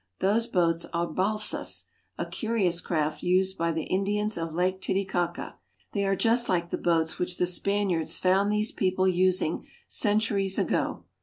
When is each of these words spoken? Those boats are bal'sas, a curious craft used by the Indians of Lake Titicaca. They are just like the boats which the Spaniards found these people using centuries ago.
Those 0.17 0.47
boats 0.47 0.87
are 0.93 1.05
bal'sas, 1.05 1.83
a 2.17 2.25
curious 2.25 2.81
craft 2.81 3.21
used 3.21 3.55
by 3.55 3.71
the 3.71 3.83
Indians 3.83 4.35
of 4.35 4.51
Lake 4.51 4.81
Titicaca. 4.81 5.59
They 5.91 6.07
are 6.07 6.15
just 6.15 6.49
like 6.49 6.71
the 6.71 6.79
boats 6.79 7.19
which 7.19 7.37
the 7.37 7.45
Spaniards 7.45 8.17
found 8.17 8.51
these 8.51 8.71
people 8.71 9.07
using 9.07 9.67
centuries 9.87 10.57
ago. 10.57 11.03